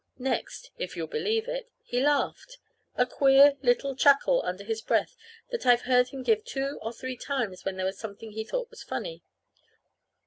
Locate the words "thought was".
8.43-8.81